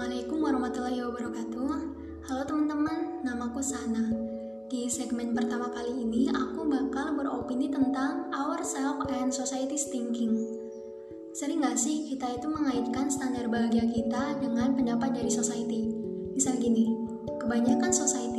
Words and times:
Assalamualaikum 0.00 0.40
warahmatullahi 0.40 1.00
wabarakatuh. 1.04 1.72
Halo 2.24 2.42
teman-teman, 2.48 3.20
namaku 3.20 3.60
Sana. 3.60 4.08
Di 4.72 4.88
segmen 4.88 5.36
pertama 5.36 5.68
kali 5.68 5.92
ini, 5.92 6.24
aku 6.32 6.64
bakal 6.64 7.12
beropini 7.20 7.68
tentang 7.68 8.32
ourselves 8.32 9.04
and 9.12 9.28
society's 9.28 9.92
thinking. 9.92 10.40
Sering 11.36 11.60
gak 11.60 11.76
sih 11.76 12.08
kita 12.08 12.32
itu 12.32 12.48
mengaitkan 12.48 13.12
standar 13.12 13.44
bahagia 13.52 13.84
kita 13.92 14.40
dengan 14.40 14.72
pendapat 14.72 15.20
dari 15.20 15.28
society? 15.28 15.92
Misal 16.32 16.56
gini, 16.56 16.96
kebanyakan 17.36 17.92
society 17.92 18.29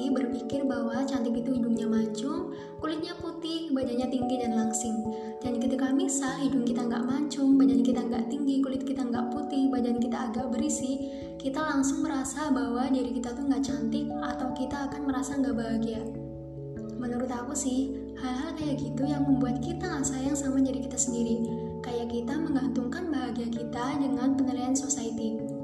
berpikir 0.51 0.67
bahwa 0.67 1.07
cantik 1.07 1.31
itu 1.31 1.55
hidungnya 1.55 1.87
mancung, 1.87 2.51
kulitnya 2.83 3.15
putih, 3.23 3.71
badannya 3.71 4.11
tinggi 4.11 4.35
dan 4.35 4.59
langsing. 4.59 4.99
Dan 5.39 5.63
ketika 5.63 5.95
misal 5.95 6.43
hidung 6.43 6.67
kita 6.67 6.91
nggak 6.91 7.07
mancung, 7.07 7.55
badan 7.55 7.79
kita 7.79 8.03
nggak 8.03 8.27
tinggi, 8.27 8.59
kulit 8.59 8.83
kita 8.83 8.99
nggak 8.99 9.31
putih, 9.31 9.71
badan 9.71 9.95
kita 10.03 10.27
agak 10.27 10.51
berisi, 10.51 11.07
kita 11.39 11.55
langsung 11.55 12.03
merasa 12.03 12.51
bahwa 12.51 12.83
diri 12.91 13.15
kita 13.15 13.31
tuh 13.31 13.47
nggak 13.47 13.63
cantik 13.63 14.11
atau 14.11 14.51
kita 14.51 14.91
akan 14.91 15.01
merasa 15.07 15.39
nggak 15.39 15.55
bahagia. 15.55 16.03
Menurut 16.99 17.31
aku 17.31 17.55
sih, 17.55 17.95
hal-hal 18.19 18.51
kayak 18.59 18.75
gitu 18.75 19.07
yang 19.07 19.23
membuat 19.23 19.63
kita 19.63 19.87
nggak 19.87 20.03
sayang 20.03 20.35
sama 20.35 20.59
diri 20.59 20.83
kita 20.83 20.99
sendiri. 20.99 21.47
Kayak 21.79 22.11
kita 22.11 22.35
menggantungkan 22.35 23.07
bahagia 23.07 23.47
kita 23.47 24.03
dengan 24.03 24.35
penilaian 24.35 24.75
society. 24.75 25.61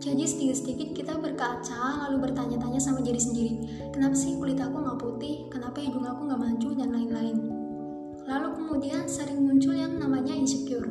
Jadi 0.00 0.24
sedikit-sedikit 0.24 0.88
kita 0.96 1.14
berkaca 1.20 2.08
lalu 2.08 2.24
bertanya-tanya 2.24 2.80
sama 2.80 3.04
diri 3.04 3.20
sendiri, 3.20 3.79
kenapa 4.00 4.16
sih 4.16 4.32
kulit 4.40 4.56
aku 4.56 4.80
nggak 4.80 4.96
putih, 4.96 5.44
kenapa 5.52 5.76
hidung 5.76 6.08
aku 6.08 6.24
nggak 6.24 6.40
mancung 6.40 6.72
dan 6.72 6.88
lain-lain. 6.88 7.36
Lalu 8.24 8.48
kemudian 8.56 9.04
sering 9.04 9.44
muncul 9.44 9.76
yang 9.76 10.00
namanya 10.00 10.32
insecure. 10.32 10.88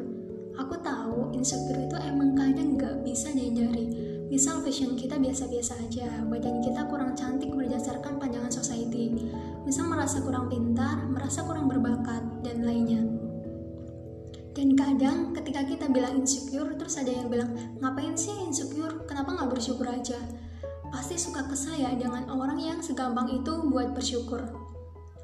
Aku 0.54 0.78
tahu 0.78 1.34
insecure 1.34 1.90
itu 1.90 1.98
emang 2.06 2.38
kadang 2.38 2.78
nggak 2.78 3.02
bisa 3.02 3.34
dihindari. 3.34 3.90
Misal 4.30 4.62
fashion 4.62 4.94
kita 4.94 5.18
biasa-biasa 5.18 5.90
aja, 5.90 6.22
badan 6.30 6.62
kita 6.62 6.86
kurang 6.86 7.18
cantik 7.18 7.50
berdasarkan 7.50 8.22
pandangan 8.22 8.54
society. 8.54 9.18
Misal 9.66 9.90
merasa 9.90 10.22
kurang 10.22 10.46
pintar, 10.46 11.02
merasa 11.10 11.42
kurang 11.42 11.66
berbakat, 11.66 12.46
dan 12.46 12.62
lainnya. 12.62 13.10
Dan 14.54 14.78
kadang 14.78 15.34
ketika 15.34 15.66
kita 15.66 15.90
bilang 15.90 16.22
insecure, 16.22 16.78
terus 16.78 17.02
ada 17.02 17.10
yang 17.10 17.26
bilang, 17.26 17.58
ngapain 17.82 18.14
sih 18.14 18.38
insecure? 18.46 19.02
Kenapa 19.10 19.34
nggak 19.34 19.50
bersyukur 19.50 19.90
aja? 19.90 20.22
Pasti 20.90 21.16
suka 21.22 21.46
kesal 21.46 21.78
ya 21.78 21.94
dengan 21.94 22.26
orang 22.34 22.58
yang 22.58 22.80
segampang 22.82 23.30
itu 23.30 23.66
buat 23.70 23.94
bersyukur. 23.94 24.42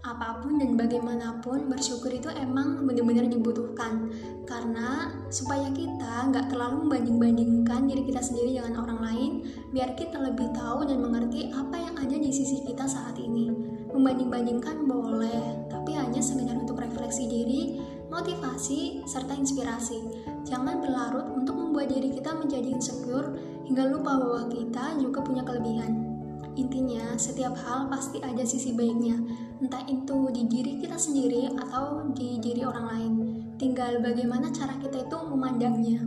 Apa 0.06 0.38
pun 0.38 0.62
dan 0.62 0.78
bagaimanapun, 0.78 1.66
bersyukur 1.66 2.14
itu 2.14 2.30
emang 2.30 2.86
benar-benar 2.86 3.26
dibutuhkan. 3.26 4.14
Karena 4.46 5.10
supaya 5.34 5.66
kita 5.74 6.30
nggak 6.30 6.54
terlalu 6.54 6.86
membanding-bandingkan 6.86 7.90
diri 7.90 8.06
kita 8.06 8.22
sendiri 8.22 8.62
dengan 8.62 8.86
orang 8.86 9.02
lain, 9.02 9.32
biar 9.74 9.98
kita 9.98 10.22
lebih 10.22 10.54
tahu 10.54 10.86
dan 10.86 11.02
mengerti 11.02 11.50
apa 11.50 11.82
yang 11.82 11.98
ada 11.98 12.14
di 12.22 12.30
sisi 12.30 12.62
kita 12.62 12.86
saat 12.86 13.18
ini. 13.18 13.50
Membanding-bandingkan 13.90 14.86
boleh, 14.86 15.66
tapi 15.74 15.98
hanya 15.98 16.22
sekedar 16.22 16.54
untuk 16.54 16.78
refleksi 16.78 17.26
diri, 17.26 17.82
motivasi, 18.10 19.06
serta 19.06 19.34
inspirasi. 19.34 20.02
Jangan 20.46 20.82
berlarut 20.82 21.28
untuk 21.34 21.58
membuat 21.58 21.90
diri 21.90 22.14
kita 22.14 22.38
menjadi 22.38 22.70
insecure 22.70 23.36
hingga 23.66 23.90
lupa 23.90 24.18
bahwa 24.22 24.48
kita 24.50 24.98
juga 25.02 25.20
punya 25.26 25.42
kelebihan. 25.42 26.16
Intinya, 26.56 27.20
setiap 27.20 27.52
hal 27.68 27.92
pasti 27.92 28.24
ada 28.24 28.46
sisi 28.48 28.72
baiknya, 28.72 29.20
entah 29.60 29.84
itu 29.92 30.32
di 30.32 30.48
diri 30.48 30.80
kita 30.80 30.96
sendiri 30.96 31.52
atau 31.52 32.08
di 32.16 32.40
diri 32.40 32.64
orang 32.64 32.86
lain. 32.88 33.14
Tinggal 33.60 34.00
bagaimana 34.00 34.48
cara 34.56 34.80
kita 34.80 35.04
itu 35.04 35.18
memandangnya. 35.28 36.00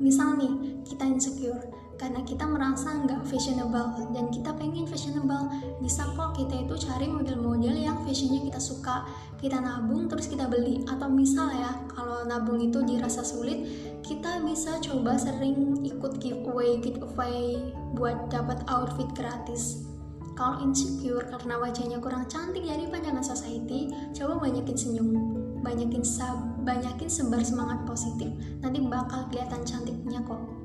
Misal 0.00 0.40
nih, 0.40 0.82
kita 0.88 1.04
insecure, 1.04 1.60
karena 2.02 2.18
kita 2.26 2.42
merasa 2.50 2.98
nggak 2.98 3.22
fashionable 3.30 3.94
dan 4.10 4.26
kita 4.34 4.50
pengen 4.58 4.90
fashionable. 4.90 5.46
Bisa 5.78 6.02
kok 6.18 6.34
kita 6.34 6.66
itu 6.66 6.74
cari 6.82 7.06
model-model 7.06 7.78
yang 7.78 8.02
fashionnya 8.02 8.42
kita 8.42 8.58
suka. 8.58 9.06
Kita 9.38 9.62
nabung 9.62 10.10
terus 10.10 10.26
kita 10.26 10.50
beli. 10.50 10.82
Atau 10.90 11.06
misal 11.06 11.54
ya 11.54 11.70
kalau 11.94 12.26
nabung 12.26 12.58
itu 12.58 12.82
dirasa 12.82 13.22
sulit 13.22 13.62
kita 14.02 14.42
bisa 14.42 14.82
coba 14.82 15.14
sering 15.14 15.78
ikut 15.86 16.18
giveaway 16.18 16.82
giveaway 16.82 17.70
buat 17.94 18.26
dapat 18.34 18.66
outfit 18.66 19.06
gratis. 19.14 19.86
Kalau 20.34 20.58
insecure 20.58 21.22
karena 21.30 21.54
wajahnya 21.54 22.02
kurang 22.02 22.26
cantik 22.26 22.66
dari 22.66 22.90
pandangan 22.90 23.22
society 23.22 23.94
coba 24.10 24.42
banyakin 24.42 24.74
senyum. 24.74 25.38
Banyakin 25.62 26.02
sab 26.02 26.66
banyakin 26.66 27.06
sebar 27.06 27.46
semangat 27.46 27.86
positif 27.86 28.34
nanti 28.58 28.82
bakal 28.82 29.30
kelihatan 29.30 29.62
cantiknya 29.62 30.18
kok 30.26 30.61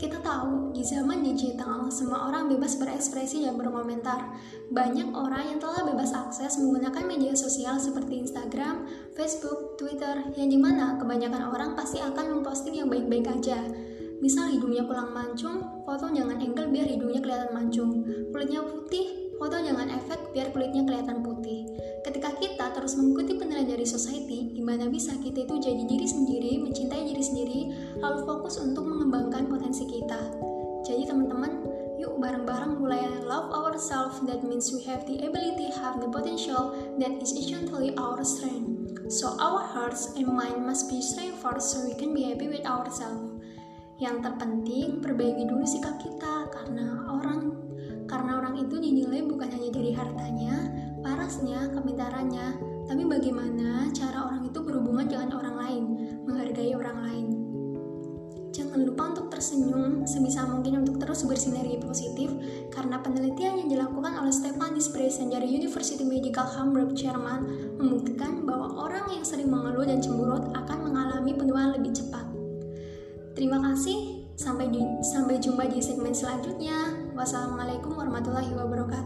kita 0.00 0.16
tahu, 0.24 0.72
di 0.72 0.80
zaman 0.80 1.20
digital, 1.20 1.92
semua 1.92 2.32
orang 2.32 2.48
bebas 2.48 2.80
berekspresi 2.80 3.44
dan 3.44 3.60
berkomentar. 3.60 4.32
Banyak 4.72 5.12
orang 5.12 5.52
yang 5.52 5.58
telah 5.60 5.84
bebas 5.84 6.16
akses 6.16 6.56
menggunakan 6.56 7.04
media 7.04 7.36
sosial 7.36 7.76
seperti 7.76 8.24
Instagram, 8.24 8.88
Facebook, 9.12 9.76
Twitter, 9.76 10.24
yang 10.40 10.48
di 10.48 10.56
mana 10.56 10.96
kebanyakan 10.96 11.52
orang 11.52 11.70
pasti 11.76 12.00
akan 12.00 12.40
memposting 12.40 12.80
yang 12.80 12.88
baik-baik 12.88 13.28
aja. 13.28 13.60
Misal 14.24 14.48
hidungnya 14.56 14.88
kurang 14.88 15.12
mancung, 15.12 15.84
foto 15.84 16.08
jangan 16.08 16.40
angle 16.40 16.72
biar 16.72 16.88
hidungnya 16.88 17.20
kelihatan 17.20 17.52
mancung. 17.52 18.00
Kulitnya 18.32 18.64
putih, 18.64 19.36
foto 19.36 19.60
jangan 19.60 19.92
efek 20.00 20.32
biar 20.32 20.48
kulitnya 20.56 20.88
kelihatan 20.88 21.20
putih. 21.20 21.68
Dari 23.80 23.96
society, 23.96 24.52
gimana 24.52 24.92
bisa 24.92 25.16
kita 25.24 25.48
itu 25.48 25.56
jadi 25.56 25.88
diri 25.88 26.04
sendiri, 26.04 26.60
mencintai 26.60 27.00
diri 27.00 27.24
sendiri, 27.24 27.60
lalu 28.04 28.28
fokus 28.28 28.60
untuk 28.60 28.84
mengembangkan 28.84 29.48
potensi 29.48 29.88
kita. 29.88 30.20
Jadi 30.84 31.08
teman-teman, 31.08 31.64
yuk 31.96 32.20
bareng-bareng 32.20 32.76
mulai 32.76 33.08
love 33.24 33.48
ourselves. 33.48 34.20
That 34.28 34.44
means 34.44 34.68
we 34.68 34.84
have 34.84 35.08
the 35.08 35.24
ability, 35.24 35.72
have 35.80 35.96
the 35.96 36.12
potential 36.12 36.76
that 37.00 37.24
is 37.24 37.32
essentially 37.32 37.96
our 37.96 38.20
strength. 38.20 38.68
So 39.08 39.32
our 39.40 39.64
hearts 39.64 40.12
and 40.12 40.28
mind 40.28 40.60
must 40.60 40.92
be 40.92 41.00
strong 41.00 41.40
first 41.40 41.72
so 41.72 41.80
we 41.80 41.96
can 41.96 42.12
be 42.12 42.28
happy 42.28 42.52
with 42.52 42.68
ourselves. 42.68 43.40
Yang 43.96 44.28
terpenting, 44.28 45.00
perbaiki 45.00 45.48
dulu 45.48 45.64
sikap 45.64 45.96
kita 46.04 46.52
karena 46.52 47.08
orang 47.08 47.56
karena 48.04 48.44
orang 48.44 48.60
itu 48.60 48.76
dinilai 48.76 49.24
bukan 49.24 49.48
hanya 49.48 49.70
dari 49.72 49.96
hartanya, 49.96 50.68
parasnya, 51.00 51.72
kepintarannya, 51.72 52.69
tapi 52.90 53.06
bagaimana 53.06 53.86
cara 53.94 54.26
orang 54.26 54.50
itu 54.50 54.58
berhubungan 54.58 55.06
dengan 55.06 55.30
orang 55.38 55.56
lain, 55.62 55.84
menghargai 56.26 56.74
orang 56.74 56.98
lain. 57.06 57.26
Jangan 58.50 58.82
lupa 58.82 59.14
untuk 59.14 59.30
tersenyum, 59.30 60.02
sebisa 60.02 60.42
mungkin 60.42 60.82
untuk 60.82 60.98
terus 60.98 61.22
bersinergi 61.22 61.78
positif, 61.78 62.34
karena 62.74 62.98
penelitian 62.98 63.62
yang 63.62 63.70
dilakukan 63.70 64.18
oleh 64.18 64.34
Stefan 64.34 64.74
Dispresen 64.74 65.30
dari 65.30 65.46
University 65.54 66.02
Medical 66.02 66.50
Hamburg, 66.58 66.98
Jerman, 66.98 67.46
membuktikan 67.78 68.42
bahwa 68.42 68.90
orang 68.90 69.06
yang 69.14 69.22
sering 69.22 69.46
mengeluh 69.46 69.86
dan 69.86 70.02
cemburut 70.02 70.50
akan 70.50 70.90
mengalami 70.90 71.30
penuaan 71.30 71.78
lebih 71.78 71.94
cepat. 71.94 72.26
Terima 73.38 73.62
kasih, 73.70 74.26
sampai, 74.34 74.66
sampai 75.06 75.38
jumpa 75.38 75.70
di 75.70 75.78
segmen 75.78 76.10
selanjutnya. 76.10 76.90
Wassalamualaikum 77.14 77.94
warahmatullahi 77.94 78.50
wabarakatuh. 78.50 78.99